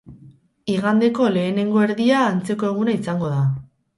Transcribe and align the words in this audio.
Igandeko 0.75 1.27
lehenengo 1.35 1.85
erdia 1.87 2.23
antzeko 2.31 2.71
eguna 2.73 2.97
izango 3.03 3.29
da. 3.37 3.45